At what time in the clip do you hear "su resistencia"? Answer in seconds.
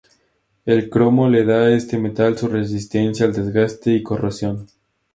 2.35-3.23